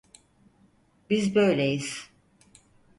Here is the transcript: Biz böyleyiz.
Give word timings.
Biz 1.09 1.35
böyleyiz. 1.35 2.09